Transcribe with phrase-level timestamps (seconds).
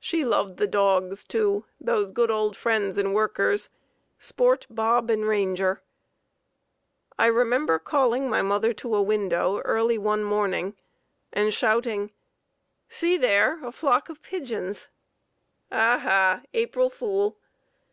[0.00, 3.70] She loved the dogs, too, those good old friends and workers,
[4.18, 5.80] Sport, Bob, and Ranger.
[7.20, 10.74] I remember calling my mother to a window early one morning
[11.32, 12.10] and shouting:
[12.88, 13.64] "See there!
[13.64, 14.88] a flock of pigeons!
[15.70, 16.42] Ah, ha!
[16.52, 17.38] April fool!"